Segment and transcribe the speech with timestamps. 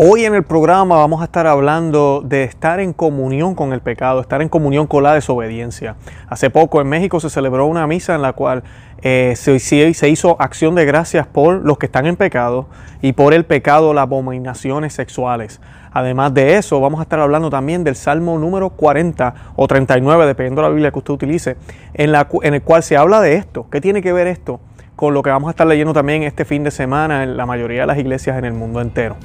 [0.00, 4.20] Hoy en el programa vamos a estar hablando de estar en comunión con el pecado,
[4.20, 5.96] estar en comunión con la desobediencia.
[6.28, 8.62] Hace poco en México se celebró una misa en la cual
[9.02, 12.68] eh, se, se, hizo acción de gracias por los que están en pecado
[13.02, 15.60] y por el pecado, las abominaciones sexuales.
[15.92, 20.62] Además de eso, vamos a estar hablando también del Salmo número 40 o 39, dependiendo
[20.62, 21.56] de la Biblia que usted utilice,
[21.94, 23.66] en, la, en el cual se habla de esto.
[23.68, 24.60] ¿Qué tiene que ver esto
[24.94, 27.80] con lo que vamos a estar leyendo también este fin de semana en la mayoría
[27.80, 29.16] de las iglesias en el mundo entero?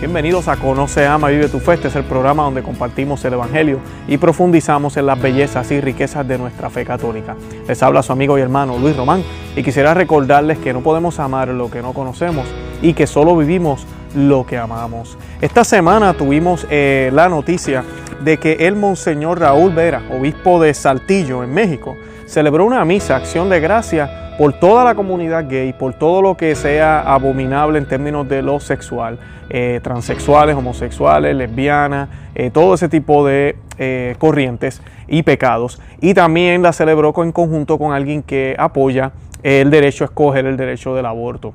[0.00, 1.74] Bienvenidos a Conoce, Ama, Vive tu Fe.
[1.74, 6.26] Este es el programa donde compartimos el Evangelio y profundizamos en las bellezas y riquezas
[6.28, 7.34] de nuestra fe católica.
[7.66, 9.24] Les habla su amigo y hermano Luis Román
[9.56, 12.46] y quisiera recordarles que no podemos amar lo que no conocemos
[12.80, 15.18] y que solo vivimos lo que amamos.
[15.40, 17.82] Esta semana tuvimos eh, la noticia
[18.22, 23.48] de que el Monseñor Raúl Vera, obispo de Saltillo en México, celebró una misa, acción
[23.48, 28.28] de gracia por toda la comunidad gay, por todo lo que sea abominable en términos
[28.28, 29.18] de lo sexual,
[29.50, 35.80] eh, transexuales, homosexuales, lesbianas, eh, todo ese tipo de eh, corrientes y pecados.
[36.00, 39.10] Y también la celebró en conjunto con alguien que apoya
[39.42, 41.52] el derecho a escoger el derecho del aborto.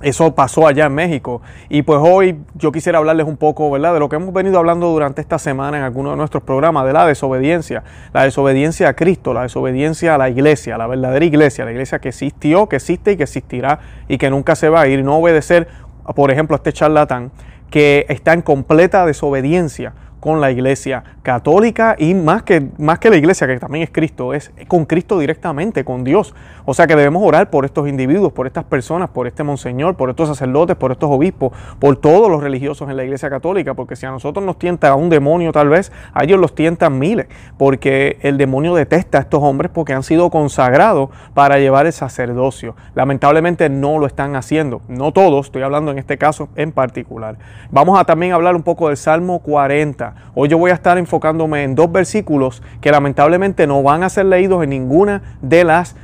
[0.00, 1.42] Eso pasó allá en México.
[1.68, 4.88] Y pues hoy yo quisiera hablarles un poco, ¿verdad?, de lo que hemos venido hablando
[4.88, 7.82] durante esta semana en algunos de nuestros programas, de la desobediencia.
[8.12, 12.10] La desobediencia a Cristo, la desobediencia a la iglesia, la verdadera iglesia, la iglesia que
[12.10, 15.02] existió, que existe y que existirá y que nunca se va a ir.
[15.02, 15.66] No obedecer,
[16.14, 17.32] por ejemplo, a este charlatán
[17.70, 23.16] que está en completa desobediencia con la iglesia católica y más que, más que la
[23.16, 26.34] iglesia, que también es Cristo, es con Cristo directamente, con Dios.
[26.64, 30.10] O sea que debemos orar por estos individuos, por estas personas, por este monseñor, por
[30.10, 34.06] estos sacerdotes, por estos obispos, por todos los religiosos en la iglesia católica, porque si
[34.06, 38.36] a nosotros nos tienta un demonio tal vez, a ellos los tientan miles, porque el
[38.38, 42.76] demonio detesta a estos hombres porque han sido consagrados para llevar el sacerdocio.
[42.94, 47.36] Lamentablemente no lo están haciendo, no todos, estoy hablando en este caso en particular.
[47.70, 51.64] Vamos a también hablar un poco del Salmo 40 Hoy yo voy a estar enfocándome
[51.64, 55.96] en dos versículos que lamentablemente no van a ser leídos en ninguna de las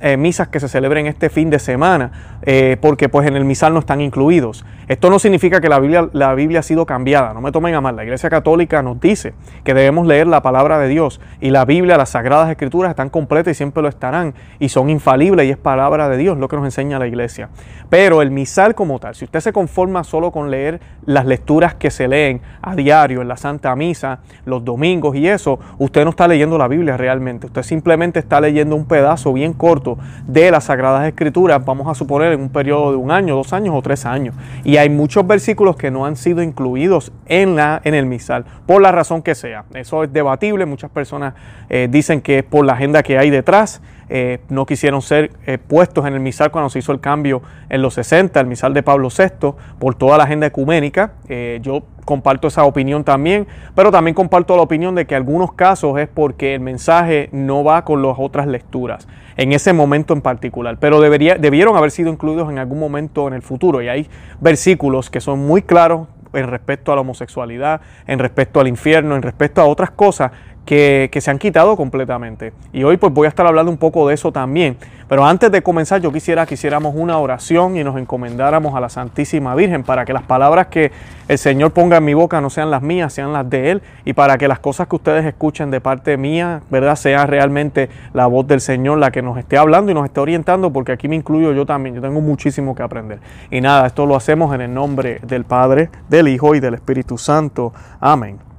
[0.00, 2.12] eh, misas que se celebren este fin de semana,
[2.42, 4.64] eh, porque pues en el misal no están incluidos.
[4.88, 7.80] Esto no significa que la Biblia, la Biblia ha sido cambiada, no me tomen a
[7.80, 9.32] mal, la Iglesia Católica nos dice
[9.64, 13.52] que debemos leer la palabra de Dios y la Biblia, las Sagradas Escrituras están completas
[13.52, 16.64] y siempre lo estarán y son infalibles y es palabra de Dios lo que nos
[16.64, 17.48] enseña la Iglesia.
[17.88, 21.90] Pero el misal como tal, si usted se conforma solo con leer las lecturas que
[21.90, 26.28] se leen a diario en la Santa Misa, los domingos y eso, usted no está
[26.28, 29.96] leyendo la Biblia realmente, usted simplemente está leyendo un pedazo bien corto
[30.26, 33.72] de las Sagradas Escrituras, vamos a suponer en un periodo de un año, dos años
[33.76, 34.34] o tres años.
[34.64, 38.82] Y hay muchos versículos que no han sido incluidos en, la, en el misal, por
[38.82, 39.64] la razón que sea.
[39.72, 41.34] Eso es debatible, muchas personas
[41.68, 43.80] eh, dicen que es por la agenda que hay detrás.
[44.08, 47.40] Eh, no quisieron ser eh, puestos en el misal cuando se hizo el cambio
[47.70, 51.12] en los 60, el misal de Pablo VI, por toda la agenda ecuménica.
[51.60, 53.46] yo comparto esa opinión también,
[53.76, 57.62] pero también comparto la opinión de que en algunos casos es porque el mensaje no
[57.62, 59.06] va con las otras lecturas
[59.36, 63.42] en ese momento en particular, pero debieron haber sido incluidos en algún momento en el
[63.42, 63.82] futuro.
[63.82, 64.08] Y hay
[64.40, 69.22] versículos que son muy claros en respecto a la homosexualidad, en respecto al infierno, en
[69.22, 70.32] respecto a otras cosas
[70.64, 72.52] que, se han quitado completamente.
[72.72, 74.76] Y hoy pues voy a estar hablando un poco de eso también.
[75.08, 78.88] Pero antes de comenzar yo quisiera que hiciéramos una oración y nos encomendáramos a la
[78.88, 80.90] Santísima Virgen para que las palabras que
[81.28, 84.14] el Señor ponga en mi boca no sean las mías, sean las de Él y
[84.14, 86.96] para que las cosas que ustedes escuchen de parte mía, ¿verdad?
[86.96, 90.72] Sea realmente la voz del Señor la que nos esté hablando y nos esté orientando
[90.72, 93.18] porque aquí me incluyo yo también, yo tengo muchísimo que aprender.
[93.50, 97.18] Y nada, esto lo hacemos en el nombre del Padre, del Hijo y del Espíritu
[97.18, 97.72] Santo.
[98.00, 98.51] Amén.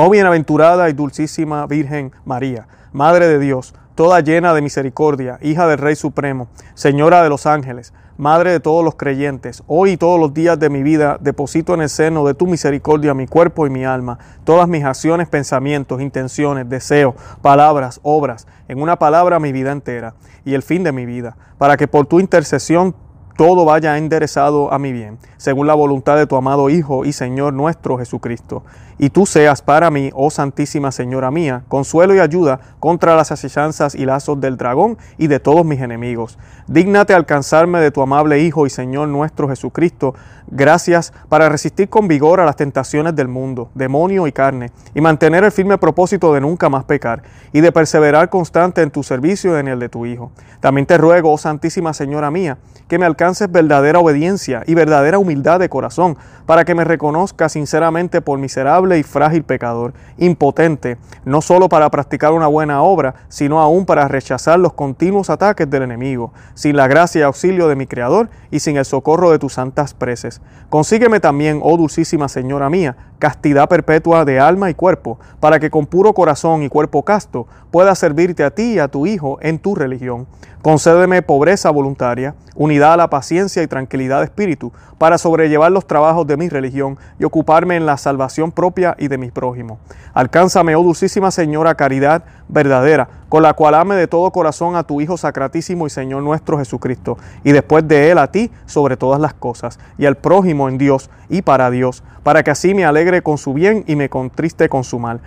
[0.00, 5.78] Oh bienaventurada y dulcísima Virgen María, Madre de Dios, toda llena de misericordia, hija del
[5.78, 10.32] Rey Supremo, Señora de los ángeles, Madre de todos los creyentes, hoy y todos los
[10.32, 13.84] días de mi vida deposito en el seno de tu misericordia mi cuerpo y mi
[13.84, 20.14] alma, todas mis acciones, pensamientos, intenciones, deseos, palabras, obras, en una palabra mi vida entera
[20.44, 22.94] y el fin de mi vida, para que por tu intercesión
[23.38, 27.52] todo vaya enderezado a mi bien, según la voluntad de tu amado Hijo y Señor
[27.54, 28.64] nuestro Jesucristo.
[28.98, 33.94] Y tú seas para mí, oh Santísima Señora mía, consuelo y ayuda contra las asechanzas
[33.94, 36.36] y lazos del dragón y de todos mis enemigos.
[36.66, 40.16] Dígnate alcanzarme de tu amable Hijo y Señor nuestro Jesucristo,
[40.50, 45.44] Gracias para resistir con vigor a las tentaciones del mundo, demonio y carne, y mantener
[45.44, 47.22] el firme propósito de nunca más pecar,
[47.52, 50.32] y de perseverar constante en tu servicio y en el de tu Hijo.
[50.60, 52.56] También te ruego, oh Santísima Señora mía,
[52.88, 56.16] que me alcances verdadera obediencia y verdadera humildad de corazón,
[56.46, 60.96] para que me reconozca sinceramente por miserable y frágil pecador, impotente,
[61.26, 65.82] no solo para practicar una buena obra, sino aún para rechazar los continuos ataques del
[65.82, 69.52] enemigo, sin la gracia y auxilio de mi Creador y sin el socorro de tus
[69.52, 70.37] santas preces.
[70.68, 75.86] Consígueme también, oh dulcísima Señora mía, castidad perpetua de alma y cuerpo, para que con
[75.86, 79.74] puro corazón y cuerpo casto pueda servirte a ti y a tu Hijo en tu
[79.74, 80.26] religión.
[80.60, 86.26] Concédeme pobreza voluntaria, unidad a la paciencia y tranquilidad de espíritu, para sobrellevar los trabajos
[86.26, 89.78] de mi religión y ocuparme en la salvación propia y de mi prójimo.
[90.12, 95.00] Alcánzame, oh dulcísima Señora, caridad verdadera, con la cual ame de todo corazón a tu
[95.00, 99.34] Hijo sacratísimo y Señor nuestro Jesucristo, y después de él a ti sobre todas las
[99.34, 103.38] cosas, y al prójimo en Dios y para Dios, para que así me alegre con
[103.38, 105.20] su bien y me contriste con su mal.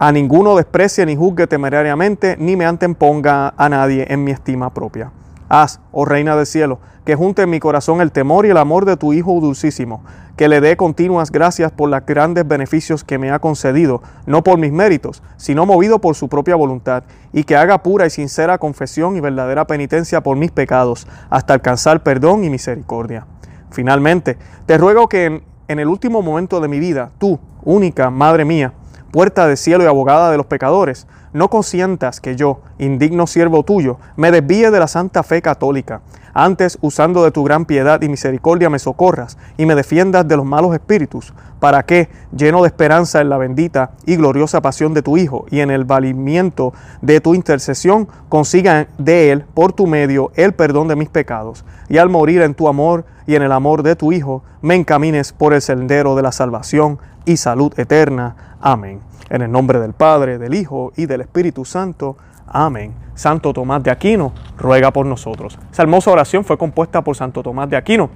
[0.00, 5.12] A ninguno desprecie ni juzgue temerariamente, ni me anteponga a nadie en mi estima propia.
[5.52, 8.84] Haz, oh Reina del cielo, que junte en mi corazón el temor y el amor
[8.84, 10.04] de tu Hijo dulcísimo,
[10.36, 14.58] que le dé continuas gracias por los grandes beneficios que me ha concedido, no por
[14.58, 17.02] mis méritos, sino movido por su propia voluntad,
[17.32, 22.04] y que haga pura y sincera confesión y verdadera penitencia por mis pecados, hasta alcanzar
[22.04, 23.26] perdón y misericordia.
[23.72, 28.44] Finalmente, te ruego que en, en el último momento de mi vida, tú, única Madre
[28.44, 28.72] mía,
[29.10, 33.98] puerta de cielo y abogada de los pecadores, no consientas que yo, indigno siervo tuyo,
[34.16, 36.00] me desvíe de la santa fe católica.
[36.32, 40.46] Antes, usando de tu gran piedad y misericordia, me socorras y me defiendas de los
[40.46, 45.16] malos espíritus, para que, lleno de esperanza en la bendita y gloriosa pasión de tu
[45.16, 46.72] Hijo y en el valimiento
[47.02, 51.98] de tu intercesión, consiga de Él, por tu medio, el perdón de mis pecados, y
[51.98, 55.52] al morir en tu amor y en el amor de tu Hijo, me encamines por
[55.52, 58.49] el sendero de la salvación y salud eterna.
[58.60, 59.00] Amén.
[59.30, 62.16] En el nombre del Padre, del Hijo y del Espíritu Santo.
[62.46, 62.94] Amén.
[63.14, 65.58] Santo Tomás de Aquino, ruega por nosotros.
[65.72, 68.10] Esa hermosa oración fue compuesta por Santo Tomás de Aquino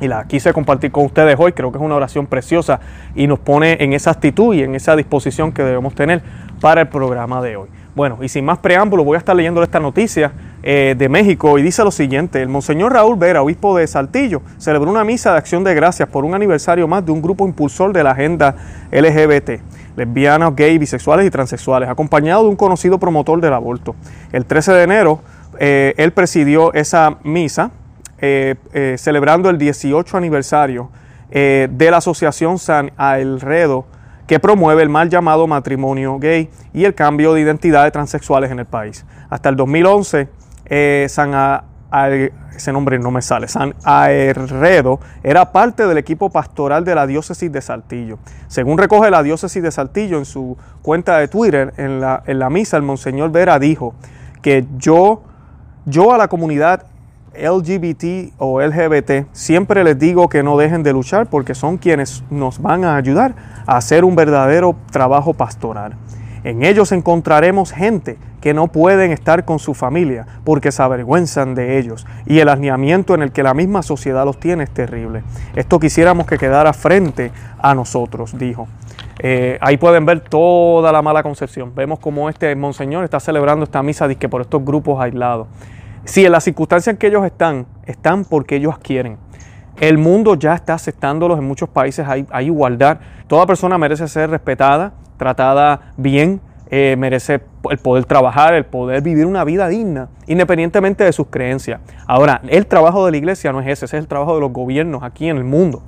[0.00, 1.52] y la quise compartir con ustedes hoy.
[1.52, 2.80] Creo que es una oración preciosa
[3.14, 6.22] y nos pone en esa actitud y en esa disposición que debemos tener
[6.60, 7.68] para el programa de hoy.
[7.94, 10.32] Bueno, y sin más preámbulos, voy a estar leyendo esta noticia
[10.62, 14.90] eh, de México y dice lo siguiente, el Monseñor Raúl Vera, obispo de Saltillo, celebró
[14.90, 18.04] una misa de acción de gracias por un aniversario más de un grupo impulsor de
[18.04, 18.54] la agenda
[18.92, 19.62] LGBT,
[19.96, 23.94] lesbianas, gays, bisexuales y transexuales, acompañado de un conocido promotor del aborto.
[24.32, 25.20] El 13 de enero,
[25.58, 27.70] eh, él presidió esa misa
[28.18, 28.56] eh,
[28.98, 30.90] celebrando el 18 aniversario
[31.30, 33.86] de la Asociación San Aelredo
[34.30, 38.60] que promueve el mal llamado matrimonio gay y el cambio de identidad de transexuales en
[38.60, 39.04] el país.
[39.28, 40.28] Hasta el 2011,
[40.70, 41.34] eh, San
[42.54, 47.50] ese nombre no me sale, San Aerredo era parte del equipo pastoral de la diócesis
[47.50, 48.18] de Saltillo.
[48.46, 52.48] Según recoge la diócesis de Saltillo en su cuenta de Twitter, en la, en la
[52.48, 53.94] misa, el Monseñor Vera dijo
[54.40, 55.22] que yo,
[55.84, 56.86] yo a la comunidad
[57.34, 62.60] LGBT o LGBT, siempre les digo que no dejen de luchar porque son quienes nos
[62.60, 63.34] van a ayudar
[63.66, 65.96] a hacer un verdadero trabajo pastoral.
[66.44, 71.78] En ellos encontraremos gente que no pueden estar con su familia porque se avergüenzan de
[71.78, 75.22] ellos y el alineamiento en el que la misma sociedad los tiene es terrible.
[75.54, 78.68] Esto quisiéramos que quedara frente a nosotros, dijo.
[79.22, 81.74] Eh, ahí pueden ver toda la mala concepción.
[81.74, 85.46] Vemos como este monseñor está celebrando esta misa que por estos grupos aislados.
[86.04, 89.18] Si en las circunstancias en que ellos están, están porque ellos quieren.
[89.78, 93.00] El mundo ya está aceptándolos en muchos países, hay, igualdad.
[93.26, 96.40] Toda persona merece ser respetada, tratada bien,
[96.70, 97.40] eh, merece
[97.70, 101.80] el poder trabajar, el poder vivir una vida digna, independientemente de sus creencias.
[102.06, 104.52] Ahora, el trabajo de la iglesia no es ese, ese es el trabajo de los
[104.52, 105.82] gobiernos aquí en el mundo.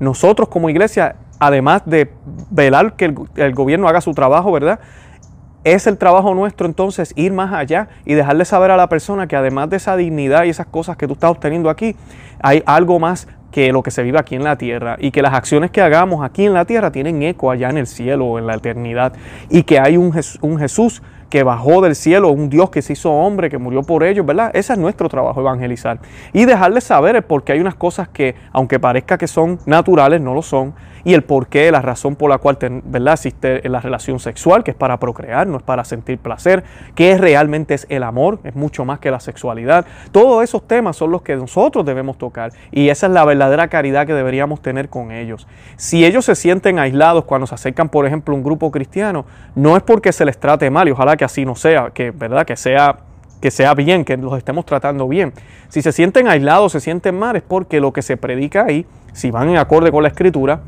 [0.00, 2.10] Nosotros como iglesia, además de
[2.50, 4.80] velar que el gobierno haga su trabajo, ¿verdad?
[5.64, 9.36] es el trabajo nuestro entonces ir más allá y dejarle saber a la persona que
[9.36, 11.96] además de esa dignidad y esas cosas que tú estás obteniendo aquí,
[12.40, 15.34] hay algo más que lo que se vive aquí en la tierra y que las
[15.34, 18.46] acciones que hagamos aquí en la tierra tienen eco allá en el cielo o en
[18.46, 19.14] la eternidad
[19.48, 23.12] y que hay un, un Jesús que bajó del cielo, un Dios que se hizo
[23.12, 24.50] hombre, que murió por ellos, ¿verdad?
[24.54, 25.98] Ese es nuestro trabajo, evangelizar.
[26.32, 30.42] Y dejarles saber porque hay unas cosas que, aunque parezca que son naturales, no lo
[30.42, 33.14] son, y el porqué, la razón por la cual ¿verdad?
[33.14, 37.74] existe la relación sexual, que es para procrear, no es para sentir placer, que realmente
[37.74, 39.86] es el amor, es mucho más que la sexualidad.
[40.12, 44.06] Todos esos temas son los que nosotros debemos tocar y esa es la verdadera caridad
[44.06, 45.46] que deberíamos tener con ellos.
[45.76, 49.76] Si ellos se sienten aislados cuando se acercan, por ejemplo, a un grupo cristiano, no
[49.76, 52.46] es porque se les trate mal y ojalá que así no sea, que, ¿verdad?
[52.46, 53.00] que sea
[53.40, 55.32] que sea bien, que los estemos tratando bien.
[55.68, 59.30] Si se sienten aislados, se sienten mal, es porque lo que se predica ahí, si
[59.30, 60.60] van en acorde con la escritura,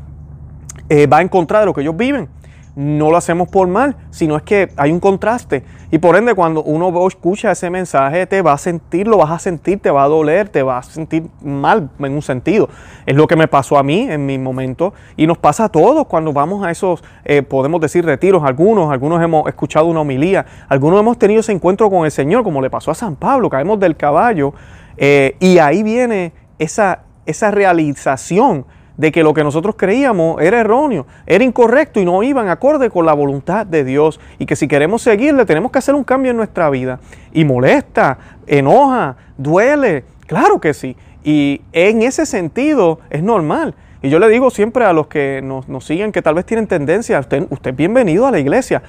[0.87, 2.29] eh, va en contra de lo que ellos viven
[2.75, 5.63] no lo hacemos por mal, sino es que hay un contraste.
[5.91, 9.39] Y por ende, cuando uno escucha ese mensaje, te va a sentir, lo vas a
[9.39, 12.69] sentir, te va a doler, te va a sentir mal en un sentido.
[13.05, 16.07] Es lo que me pasó a mí en mi momento y nos pasa a todos
[16.07, 18.43] cuando vamos a esos, eh, podemos decir, retiros.
[18.43, 22.61] Algunos, algunos hemos escuchado una homilía, algunos hemos tenido ese encuentro con el Señor, como
[22.61, 24.53] le pasó a San Pablo, caemos del caballo
[24.97, 28.65] eh, y ahí viene esa, esa realización
[29.01, 33.03] de que lo que nosotros creíamos era erróneo, era incorrecto y no iban acorde con
[33.03, 36.37] la voluntad de Dios y que si queremos seguirle tenemos que hacer un cambio en
[36.37, 36.99] nuestra vida.
[37.33, 40.95] Y molesta, enoja, duele, claro que sí.
[41.23, 43.73] Y en ese sentido es normal.
[44.03, 47.19] Y yo le digo siempre a los que nos, siguen que tal vez tienen tendencia,
[47.19, 48.83] usted, usted es bienvenido a la iglesia,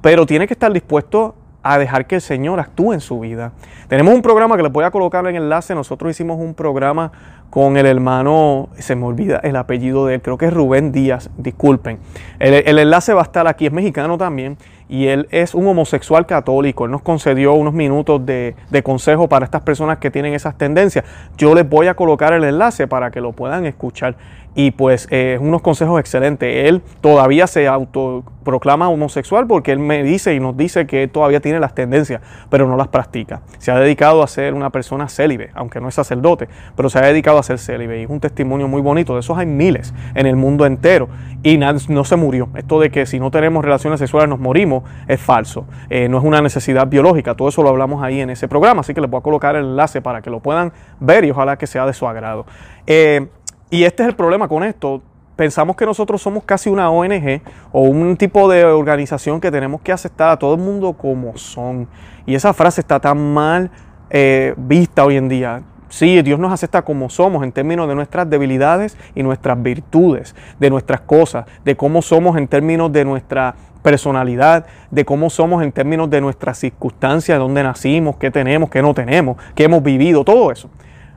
[0.00, 3.52] pero tiene que estar dispuesto a dejar que el Señor actúe en su vida.
[3.88, 5.74] Tenemos un programa que les voy a colocar en enlace.
[5.74, 7.10] Nosotros hicimos un programa
[7.50, 11.30] con el hermano, se me olvida el apellido de él, creo que es Rubén Díaz,
[11.38, 11.98] disculpen.
[12.38, 16.84] El, enlace va a estar aquí, es mexicano también, y él es un homosexual católico.
[16.84, 21.06] Él nos concedió unos minutos de, de consejo para estas personas que tienen esas tendencias.
[21.38, 24.16] Yo les voy a colocar el enlace para que lo puedan escuchar
[24.58, 26.66] y pues eh, unos consejos excelentes.
[26.68, 31.60] Él todavía se autoproclama homosexual porque él me dice y nos dice que todavía tiene
[31.60, 33.40] las tendencias, pero no las practica.
[33.58, 37.02] Se ha dedicado a ser una persona célibe, aunque no es sacerdote, pero se ha
[37.02, 39.14] dedicado a ser célibe y es un testimonio muy bonito.
[39.14, 41.08] De esos hay miles en el mundo entero
[41.44, 42.48] y no se murió.
[42.56, 45.66] Esto de que si no tenemos relaciones sexuales nos morimos es falso.
[45.88, 47.36] Eh, no es una necesidad biológica.
[47.36, 49.66] Todo eso lo hablamos ahí en ese programa, así que les voy a colocar el
[49.66, 52.44] enlace para que lo puedan ver y ojalá que sea de su agrado.
[52.88, 53.28] Eh,
[53.70, 55.02] y este es el problema con esto.
[55.36, 59.92] Pensamos que nosotros somos casi una ONG o un tipo de organización que tenemos que
[59.92, 61.86] aceptar a todo el mundo como son.
[62.26, 63.70] Y esa frase está tan mal
[64.10, 65.62] eh, vista hoy en día.
[65.90, 70.70] Sí, Dios nos acepta como somos en términos de nuestras debilidades y nuestras virtudes, de
[70.70, 76.10] nuestras cosas, de cómo somos en términos de nuestra personalidad, de cómo somos en términos
[76.10, 80.52] de nuestras circunstancias, de dónde nacimos, qué tenemos, qué no tenemos, qué hemos vivido, todo
[80.52, 80.68] eso.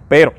[0.07, 0.33] Pero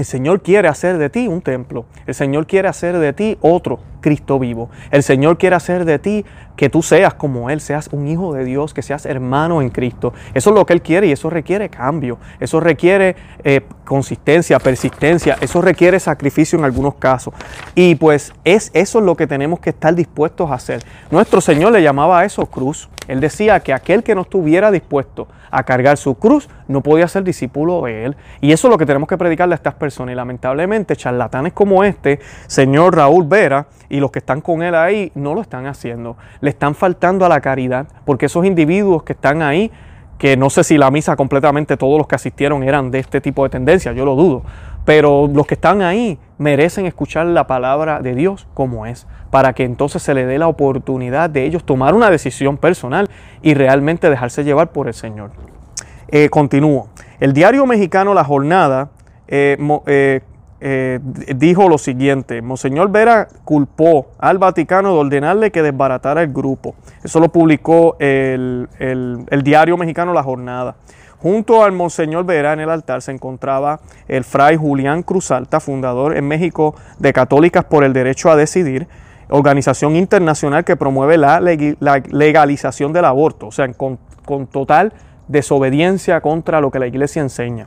[0.00, 1.84] el Señor quiere hacer de ti un templo.
[2.06, 4.70] El Señor quiere hacer de ti otro Cristo vivo.
[4.90, 6.24] El Señor quiere hacer de ti
[6.56, 10.12] que tú seas como Él, seas un hijo de Dios, que seas hermano en Cristo.
[10.34, 15.38] Eso es lo que Él quiere y eso requiere cambio, eso requiere eh, consistencia, persistencia,
[15.40, 17.32] eso requiere sacrificio en algunos casos.
[17.74, 20.82] Y pues es eso es lo que tenemos que estar dispuestos a hacer.
[21.10, 22.88] Nuestro Señor le llamaba a eso cruz.
[23.08, 27.24] Él decía que aquel que no estuviera dispuesto a cargar su cruz no podía ser
[27.24, 28.16] discípulo de Él.
[28.40, 30.12] Y eso es lo que tenemos que predicarle a estas personas.
[30.12, 35.12] Y lamentablemente charlatanes como este, señor Raúl Vera, y los que están con él ahí
[35.14, 36.16] no lo están haciendo.
[36.40, 39.70] Le están faltando a la caridad, porque esos individuos que están ahí,
[40.16, 43.42] que no sé si la misa completamente todos los que asistieron eran de este tipo
[43.42, 44.42] de tendencia, yo lo dudo,
[44.84, 49.64] pero los que están ahí merecen escuchar la palabra de Dios como es, para que
[49.64, 53.10] entonces se le dé la oportunidad de ellos tomar una decisión personal
[53.42, 55.30] y realmente dejarse llevar por el Señor.
[56.08, 56.88] Eh, continúo.
[57.18, 58.90] El diario mexicano La Jornada
[59.28, 59.56] eh,
[59.86, 60.20] eh,
[60.62, 61.00] eh,
[61.36, 66.74] dijo lo siguiente, Monseñor Vera culpó al Vaticano de ordenarle que desbaratara el grupo.
[67.02, 68.68] Eso lo publicó el,
[69.42, 70.76] diario mexicano La Jornada.
[71.18, 76.26] Junto al Monseñor Vera en el altar se encontraba el fray Julián Cruzalta, fundador en
[76.28, 78.86] México de Católicas por el Derecho a Decidir,
[79.28, 83.98] organización internacional que promueve la, legalización del aborto, o sea, con
[84.50, 84.92] total
[85.28, 87.66] desobediencia contra lo que la iglesia enseña.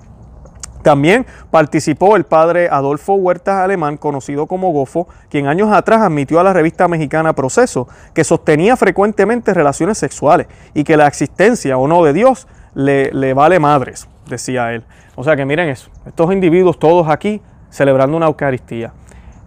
[0.84, 6.44] También participó el padre Adolfo Huertas Alemán, conocido como Gofo, quien años atrás admitió a
[6.44, 12.04] la revista mexicana Proceso que sostenía frecuentemente relaciones sexuales y que la existencia o no
[12.04, 14.84] de Dios le, vale madres, decía él.
[15.16, 18.92] O sea que miren eso, estos individuos todos aquí celebrando una Eucaristía.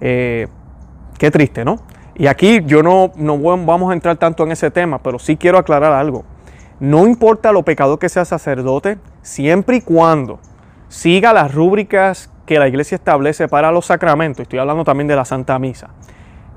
[0.01, 0.49] Eh,
[1.19, 1.81] qué triste, ¿no?
[2.15, 5.59] Y aquí yo no, no vamos a entrar tanto en ese tema, pero sí quiero
[5.59, 6.25] aclarar algo.
[6.81, 10.39] No importa lo pecador que sea sacerdote, siempre y cuando
[10.89, 15.25] siga las rúbricas que la iglesia establece para los sacramentos, estoy hablando también de la
[15.25, 15.91] Santa Misa,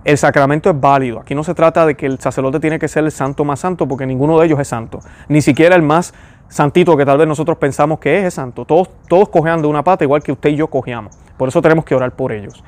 [0.05, 1.19] el sacramento es válido.
[1.19, 3.88] Aquí no se trata de que el sacerdote tiene que ser el santo más santo,
[3.88, 5.00] porque ninguno de ellos es santo.
[5.27, 6.13] Ni siquiera el más
[6.48, 8.65] santito que tal vez nosotros pensamos que es, es santo.
[8.65, 11.15] Todos, todos cojean de una pata, igual que usted y yo cojeamos.
[11.38, 12.63] Por eso tenemos que orar por ellos.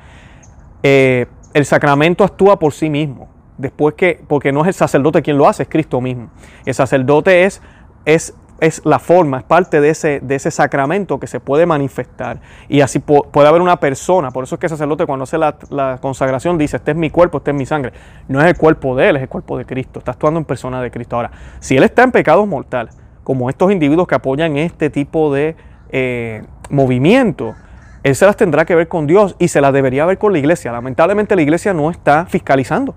[0.82, 3.28] Eh, el sacramento actúa por sí mismo.
[3.58, 6.30] Después que, porque no es el sacerdote quien lo hace, es Cristo mismo.
[6.64, 7.62] El sacerdote es,
[8.04, 12.40] es es la forma, es parte de ese, de ese sacramento que se puede manifestar.
[12.68, 15.98] Y así puede haber una persona, por eso es que el sacerdote cuando hace la,
[16.00, 17.92] consagración dice, este es mi cuerpo, este es mi sangre.
[18.28, 20.80] No es el cuerpo de él, es el cuerpo de Cristo, está actuando en persona
[20.80, 21.16] de Cristo.
[21.16, 25.56] Ahora, si él está en pecados mortales, como estos individuos que apoyan este tipo de
[25.90, 27.56] eh, movimiento,
[28.04, 30.38] él se las tendrá que ver con Dios y se las debería ver con la
[30.38, 30.70] iglesia.
[30.70, 32.94] Lamentablemente la iglesia no está fiscalizando.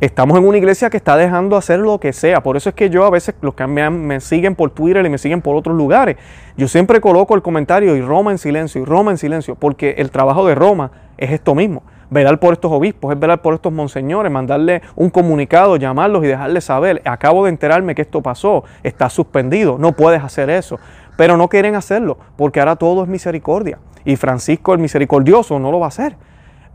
[0.00, 2.40] Estamos en una iglesia que está dejando hacer lo que sea.
[2.40, 5.08] Por eso es que yo a veces, los que me, me, siguen por Twitter y
[5.08, 6.16] me siguen por otros lugares,
[6.56, 10.12] yo siempre coloco el comentario y Roma en silencio y Roma en silencio, porque el
[10.12, 11.82] trabajo de Roma es esto mismo.
[12.10, 16.62] Velar por estos obispos, es velar por estos monseñores, mandarle un comunicado, llamarlos y dejarles
[16.62, 20.78] saber, acabo de enterarme que esto pasó, está suspendido, no puedes hacer eso.
[21.16, 23.80] Pero no quieren hacerlo, porque ahora todo es misericordia.
[24.04, 26.16] Y Francisco el misericordioso no lo va a hacer.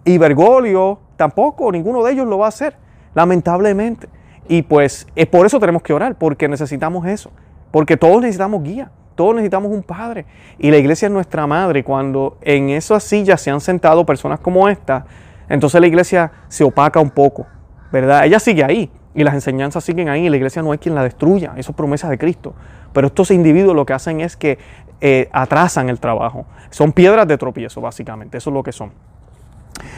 [0.03, 2.75] Y Bergoglio tampoco, ninguno de ellos lo va a hacer,
[3.15, 4.07] lamentablemente.
[4.47, 7.31] Y pues es por eso tenemos que orar, porque necesitamos eso,
[7.71, 8.91] porque todos necesitamos guía.
[9.15, 10.25] Todos necesitamos un padre.
[10.57, 11.83] Y la iglesia es nuestra madre.
[11.83, 15.05] Cuando en esas sillas se han sentado personas como esta,
[15.49, 17.45] entonces la iglesia se opaca un poco,
[17.91, 18.25] ¿verdad?
[18.25, 21.03] Ella sigue ahí y las enseñanzas siguen ahí y la iglesia no hay quien la
[21.03, 21.53] destruya.
[21.57, 22.55] Eso es promesa de Cristo.
[22.91, 24.57] Pero estos individuos lo que hacen es que
[25.01, 26.45] eh, atrasan el trabajo.
[26.69, 28.37] Son piedras de tropiezo, básicamente.
[28.37, 28.91] Eso es lo que son.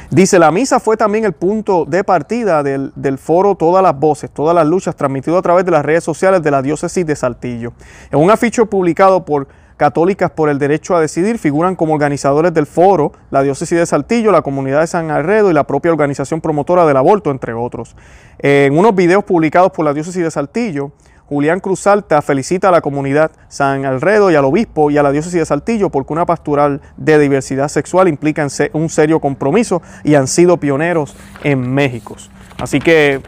[0.10, 4.30] Dice, la misa fue también el punto de partida del, del, foro Todas las Voces,
[4.30, 7.74] Todas las Luchas, transmitido a través de las redes sociales de la diócesis de Saltillo.
[8.12, 12.66] En un afiche publicado por Católicas por el Derecho a Decidir figuran como organizadores del
[12.66, 16.86] foro la diócesis de Saltillo, la comunidad de San Alredo y la propia organización promotora
[16.86, 17.94] del aborto, entre otros.
[18.40, 20.92] En unos videos publicados por la diócesis de Saltillo,
[21.28, 25.12] Julián Cruz Alta felicita a la comunidad San Alredo y al obispo y a la
[25.12, 30.28] diócesis de Saltillo porque una pastoral de diversidad sexual implica un serio compromiso y han
[30.28, 32.16] sido pioneros en México.
[32.60, 33.22] Así que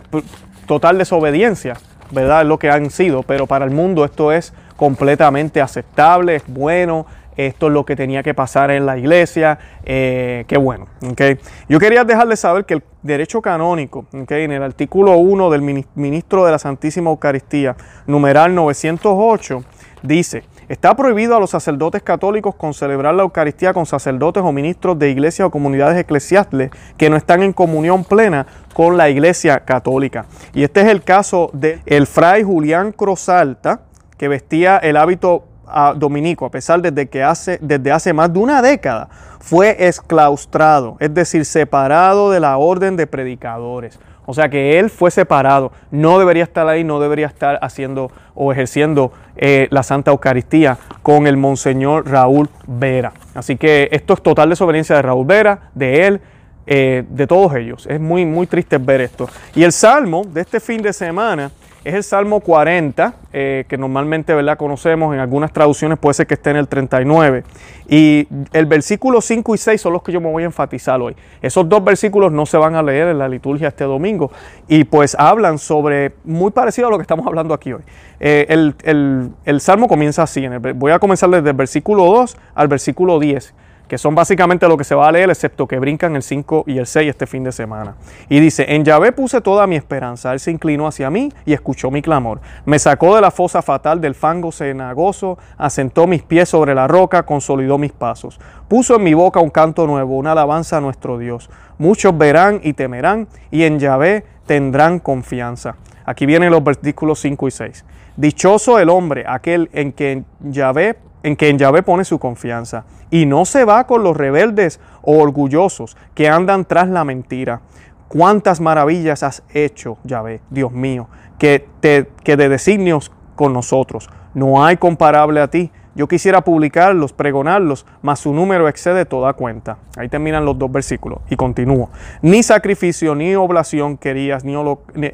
[0.68, 1.76] total desobediencia,
[2.12, 2.42] ¿verdad?
[2.42, 7.08] Es lo que han sido, pero para el mundo esto es completamente aceptable, es bueno,
[7.38, 10.88] esto es lo que tenía que pasar en la iglesia, eh, qué bueno.
[11.10, 11.38] ¿okay?
[11.70, 14.44] Yo quería dejarles saber que el derecho canónico, ¿okay?
[14.44, 15.62] en el artículo 1 del
[15.96, 17.76] ministro de la Santísima Eucaristía,
[18.08, 19.64] numeral 908,
[20.02, 24.98] dice, está prohibido a los sacerdotes católicos con celebrar la Eucaristía con sacerdotes o ministros
[25.00, 30.26] de iglesias o comunidades eclesiásticas que no están en comunión plena con la iglesia católica.
[30.54, 33.82] Y este es el caso del el fray Julián Crozalta,
[34.18, 38.40] que vestía el hábito a dominico, a pesar de que hace, desde hace más de
[38.40, 39.10] una década,
[39.40, 44.00] fue exclaustrado, es decir, separado de la orden de predicadores.
[44.30, 48.52] O sea que él fue separado, no debería estar ahí, no debería estar haciendo o
[48.52, 53.14] ejerciendo eh, la Santa Eucaristía con el Monseñor Raúl Vera.
[53.34, 56.22] Así que esto es total desobediencia de Raúl Vera, de él,
[56.66, 57.88] eh, de todos ellos.
[57.90, 59.30] Es muy, muy triste ver esto.
[59.56, 61.50] Y el salmo de este fin de semana
[61.88, 64.58] es el Salmo 40, eh, que normalmente ¿verdad?
[64.58, 67.46] conocemos, en algunas traducciones puede ser que esté en el 39.
[67.88, 71.16] Y el versículo 5 y 6 son los que yo me voy a enfatizar hoy.
[71.42, 74.32] Esos dos versículos no se van a leer en la liturgia este domingo
[74.68, 77.84] y pues hablan sobre, muy parecido a lo que estamos hablando aquí hoy.
[78.20, 80.46] Eh, el, el, Salmo comienza así,
[80.76, 83.54] voy a comenzar desde el versículo 2 al versículo 10
[83.88, 86.78] que son básicamente lo que se va a leer, excepto que brincan el 5 y
[86.78, 87.96] el 6 este fin de semana.
[88.30, 91.90] Y dice, en Yahvé puse toda mi esperanza, Él se inclinó hacia mí y escuchó
[91.92, 92.42] mi clamor.
[92.66, 97.24] Me sacó de la fosa fatal del fango cenagoso, asentó mis pies sobre la roca,
[97.24, 98.40] consolidó mis pasos.
[98.68, 101.50] Puso en mi boca un canto nuevo, una alabanza a nuestro Dios.
[101.78, 105.76] Muchos verán y temerán, y en Yahvé tendrán confianza.
[106.06, 107.86] Aquí vienen los versículos 5 y 6.
[108.16, 113.26] Dichoso el hombre, aquel en quien Yahvé en que en Yahvé pone su confianza y
[113.26, 117.62] no se va con los rebeldes o orgullosos que andan tras la mentira.
[118.08, 124.10] Cuántas maravillas has hecho, Yahvé, Dios mío, que, te, que de designios con nosotros.
[124.34, 125.72] No hay comparable a ti.
[125.98, 129.80] Yo quisiera publicarlos, pregonarlos, mas su número excede toda cuenta.
[129.98, 131.90] Ahí terminan los dos versículos y continúo.
[132.22, 134.54] Ni sacrificio ni oblación querías, ni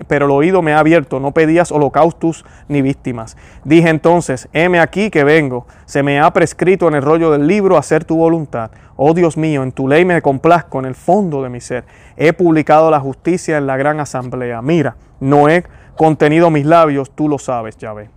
[0.09, 3.37] pero el oído me ha abierto, no pedías holocaustos ni víctimas.
[3.63, 7.77] Dije entonces, heme aquí que vengo, se me ha prescrito en el rollo del libro
[7.77, 8.71] hacer tu voluntad.
[8.97, 11.85] Oh Dios mío, en tu ley me complazco en el fondo de mi ser.
[12.17, 14.61] He publicado la justicia en la gran asamblea.
[14.61, 15.63] Mira, no he
[15.95, 18.09] contenido mis labios, tú lo sabes, ya ve.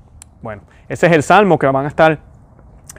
[0.42, 2.34] Bueno, ese es el salmo que van a estar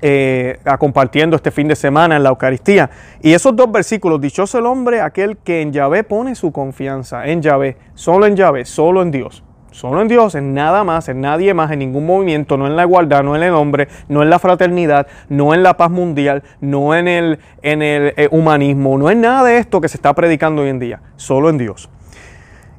[0.02, 2.90] eh, a compartiendo este fin de semana en la Eucaristía.
[3.22, 7.42] Y esos dos versículos, dichoso el hombre, aquel que en Yahvé pone su confianza, en
[7.42, 9.44] Yahvé, solo en Yahvé, solo en Dios.
[9.72, 12.82] Solo en Dios, en nada más, en nadie más, en ningún movimiento, no en la
[12.82, 16.96] igualdad, no en el hombre, no en la fraternidad, no en la paz mundial, no
[16.96, 20.64] en el, en el eh, humanismo, no en nada de esto que se está predicando
[20.64, 21.92] hoy en día, solo en Dios.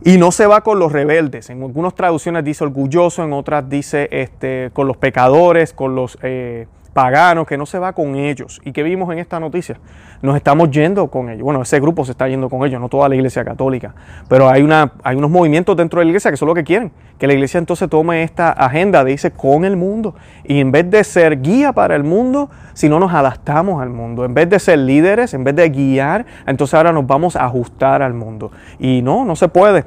[0.03, 1.51] Y no se va con los rebeldes.
[1.51, 6.67] En algunas traducciones dice orgulloso, en otras dice este, con los pecadores, con los eh,
[6.99, 8.61] paganos, que no se va con ellos.
[8.65, 9.79] ¿Y qué vimos en esta noticia?
[10.21, 11.45] Nos estamos yendo con ellos.
[11.45, 13.95] Bueno, ese grupo se está yendo con ellos, no toda la iglesia católica.
[14.29, 16.91] Pero hay, una, hay unos movimientos dentro de la iglesia que son lo que quieren.
[17.17, 20.17] Que la iglesia entonces tome esta agenda de irse con el mundo.
[20.43, 24.25] Y en vez de ser guía para el mundo, si no nos adaptamos al mundo.
[24.25, 28.03] En vez de ser líderes, en vez de guiar, entonces ahora nos vamos a ajustar
[28.03, 28.51] al mundo.
[28.81, 29.85] Y no, no se puede.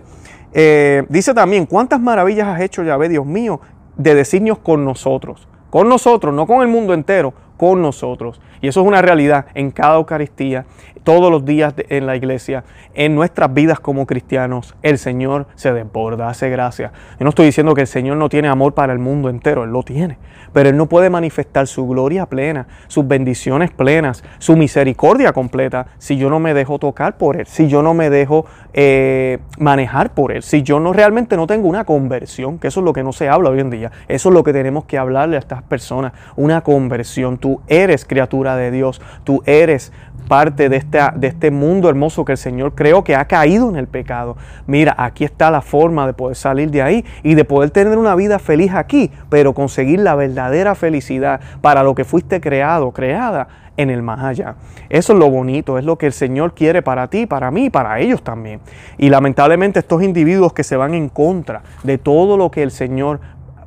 [0.53, 3.59] Eh, dice también, ¿cuántas maravillas has hecho, Yahvé, Dios mío,
[3.97, 5.49] de decirnos con nosotros?
[5.71, 8.39] Con nosotros, no con el mundo entero, con nosotros.
[8.61, 10.65] Y eso es una realidad en cada Eucaristía,
[11.03, 14.75] todos los días en la iglesia, en nuestras vidas como cristianos.
[14.83, 16.91] El Señor se desborda, hace gracia.
[17.19, 19.71] Yo no estoy diciendo que el Señor no tiene amor para el mundo entero, Él
[19.71, 20.17] lo tiene.
[20.53, 26.17] Pero Él no puede manifestar su gloria plena, sus bendiciones plenas, su misericordia completa si
[26.17, 30.31] yo no me dejo tocar por Él, si yo no me dejo eh, manejar por
[30.31, 33.13] Él, si yo no realmente no tengo una conversión, que eso es lo que no
[33.13, 33.91] se habla hoy en día.
[34.07, 37.37] Eso es lo que tenemos que hablarle a estas personas, una conversión.
[37.37, 39.91] Tú eres criatura de Dios, tú eres
[40.27, 40.81] parte de,
[41.15, 44.37] de este mundo hermoso que el Señor creó, que ha caído en el pecado.
[44.65, 48.15] Mira, aquí está la forma de poder salir de ahí y de poder tener una
[48.15, 53.89] vida feliz aquí, pero conseguir la verdadera felicidad para lo que fuiste creado, creada en
[53.89, 54.55] el más allá.
[54.89, 57.99] Eso es lo bonito, es lo que el Señor quiere para ti, para mí para
[57.99, 58.61] ellos también.
[58.97, 63.19] Y lamentablemente estos individuos que se van en contra de todo lo que el Señor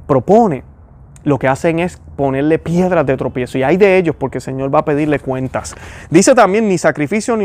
[0.07, 0.65] propone,
[1.25, 3.59] lo que hacen es ponerle piedras de tropiezo.
[3.59, 5.75] Y hay de ellos porque el Señor va a pedirle cuentas.
[6.11, 7.45] Dice también, ni sacrificio ni,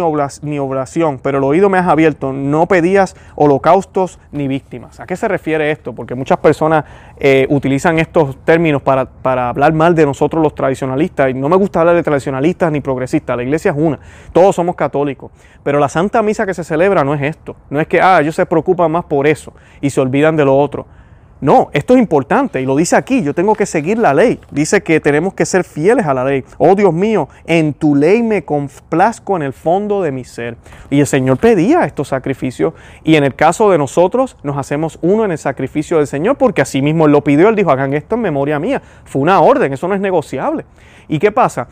[0.59, 2.33] oblación, pero el oído me has abierto.
[2.33, 4.99] No pedías holocaustos ni víctimas.
[4.99, 5.93] ¿A qué se refiere esto?
[5.93, 6.85] Porque muchas personas
[7.17, 11.31] eh, utilizan estos términos para, para, hablar mal de nosotros los tradicionalistas.
[11.31, 13.37] Y no me gusta hablar de tradicionalistas ni progresistas.
[13.37, 13.99] La iglesia es una.
[14.31, 15.31] Todos somos católicos.
[15.63, 17.55] Pero la Santa Misa que se celebra no es esto.
[17.69, 20.57] No es que, ah, ellos se preocupan más por eso y se olvidan de lo
[20.57, 20.85] otro.
[21.41, 24.41] No, esto es importante y lo dice aquí, yo tengo que seguir la ley.
[24.51, 26.43] Dice que tenemos que ser fieles a la ley.
[26.57, 30.57] Oh Dios mío, en tu ley me complazco en el fondo de mi ser.
[30.89, 32.73] Y el Señor pedía estos sacrificios
[33.05, 36.61] y en el caso de nosotros nos hacemos uno en el sacrificio del Señor porque
[36.61, 38.81] así mismo Él lo pidió, Él dijo, hagan esto en memoria mía.
[39.05, 40.65] Fue una orden, eso no es negociable.
[41.07, 41.69] ¿Y qué pasa?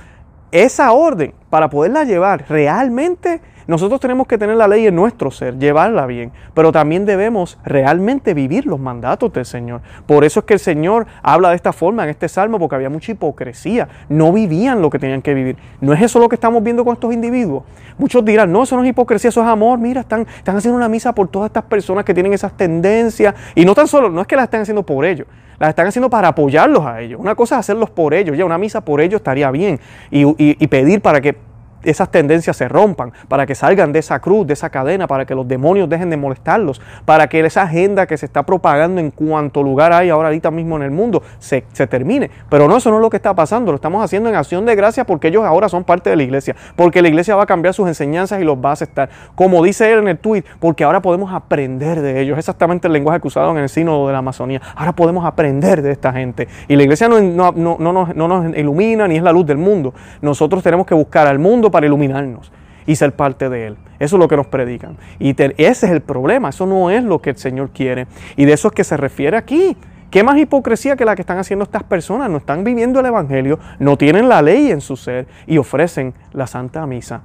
[0.52, 5.60] Esa orden, para poderla llevar realmente nosotros tenemos que tener la ley en nuestro ser,
[5.60, 9.82] llevarla bien, pero también debemos realmente vivir los mandatos del Señor.
[10.06, 12.90] Por eso es que el Señor habla de esta forma en este salmo, porque había
[12.90, 13.90] mucha hipocresía.
[14.08, 15.58] No vivían lo que tenían que vivir.
[15.82, 17.64] ¿No es eso lo que estamos viendo con estos individuos?
[17.98, 19.80] Muchos dirán, no, eso no es hipocresía, eso es amor.
[19.80, 23.36] Mira, están, están haciendo una misa por todas estas personas que tienen esas tendencias.
[23.54, 25.28] Y no tan solo, no es que las estén haciendo por ellos,
[25.60, 27.20] las están haciendo para apoyarlos a ellos.
[27.20, 29.80] Una cosa es hacerlos por ellos, ya una misa por ellos estaría bien.
[30.12, 31.47] y pedir para que
[31.90, 35.36] esas tendencias se rompan, para que salgan de esa cruz, de esa cadena, para que
[35.36, 39.64] los demonios dejen de molestarlos, para que esa agenda que se está propagando en cuanto
[39.64, 42.30] lugar hay ahora ahorita mismo en el mundo se, termine.
[42.50, 44.76] Pero no, eso no es lo que está pasando, lo estamos haciendo en acción de
[44.76, 47.74] gracia porque ellos ahora son parte de la iglesia, porque la iglesia va a cambiar
[47.74, 49.10] sus enseñanzas y los va a aceptar.
[49.36, 53.22] Como dice él en el tweet, porque ahora podemos aprender de ellos, exactamente el lenguaje
[53.22, 56.48] que usaron en el sínodo de la Amazonía, ahora podemos aprender de esta gente.
[56.68, 59.94] Y la iglesia no, no, no, no nos ilumina ni es la luz del mundo,
[60.22, 62.52] nosotros tenemos que buscar al mundo para iluminarnos
[62.88, 63.78] y ser parte de Él.
[64.00, 64.98] Eso es lo que nos predican.
[65.20, 68.08] Y ese es el problema, eso no es lo que el Señor quiere.
[68.36, 69.78] Y de eso es que se refiere aquí.
[70.10, 72.30] ¿Qué más hipocresía que la que están haciendo estas personas?
[72.30, 76.48] No están viviendo el Evangelio, no tienen la ley en su ser y ofrecen la
[76.48, 77.24] Santa Misa.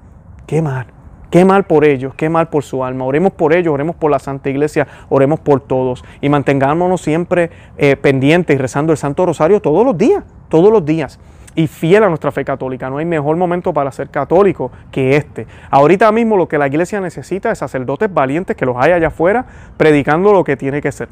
[0.49, 0.87] Qué mal,
[1.31, 3.05] qué mal por ellos, qué mal por su alma.
[3.05, 7.95] Oremos por ellos, oremos por la Santa Iglesia, oremos por todos y mantengámonos siempre eh,
[7.95, 11.21] pendientes y rezando el Santo Rosario todos los días, todos los días
[11.55, 12.89] y fiel a nuestra fe católica.
[12.91, 15.47] No hay mejor momento para ser católico que este.
[15.71, 19.47] Ahorita mismo lo que la iglesia necesita es sacerdotes valientes que los hay allá afuera
[19.77, 21.09] predicando lo que tiene que ser.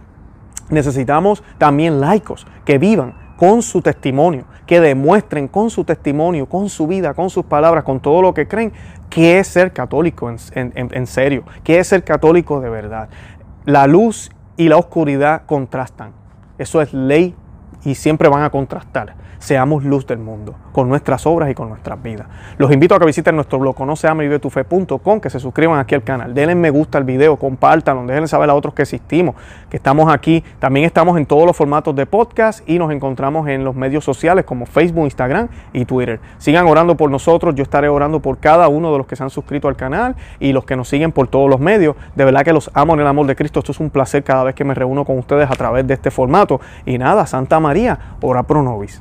[0.71, 6.87] Necesitamos también laicos que vivan con su testimonio, que demuestren con su testimonio, con su
[6.87, 8.73] vida, con sus palabras, con todo lo que creen,
[9.09, 13.09] que es ser católico en, en serio, que es ser católico de verdad.
[13.65, 16.13] La luz y la oscuridad contrastan.
[16.59, 17.35] Eso es ley
[17.85, 22.01] y siempre van a contrastar seamos luz del mundo, con nuestras obras y con nuestras
[22.01, 22.27] vidas.
[22.59, 26.55] Los invito a que visiten nuestro blog conoceamevivetufe.com, que se suscriban aquí al canal, denle
[26.55, 29.35] me gusta al video, compártanlo, déjenle saber a otros que existimos,
[29.71, 30.45] que estamos aquí.
[30.59, 34.45] También estamos en todos los formatos de podcast y nos encontramos en los medios sociales
[34.45, 36.21] como Facebook, Instagram y Twitter.
[36.37, 39.31] Sigan orando por nosotros, yo estaré orando por cada uno de los que se han
[39.31, 41.97] suscrito al canal y los que nos siguen por todos los medios.
[42.15, 43.61] De verdad que los amo en el amor de Cristo.
[43.61, 46.11] Esto es un placer cada vez que me reúno con ustedes a través de este
[46.11, 46.61] formato.
[46.85, 49.01] Y nada, Santa María, ora pro nobis.